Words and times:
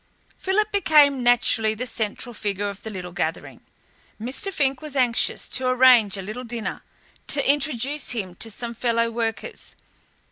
Philip 0.35 0.71
became 0.71 1.21
naturally 1.21 1.75
the 1.75 1.85
central 1.85 2.33
figure 2.33 2.69
of 2.69 2.81
the 2.81 2.89
little 2.89 3.11
gathering. 3.11 3.61
Mr. 4.19 4.51
Fink 4.51 4.81
was 4.81 4.95
anxious 4.95 5.47
to 5.49 5.67
arrange 5.67 6.17
a 6.17 6.23
little 6.23 6.43
dinner, 6.43 6.81
to 7.27 7.47
introduce 7.47 8.09
him 8.09 8.33
to 8.37 8.49
some 8.49 8.73
fellow 8.73 9.11
workers. 9.11 9.75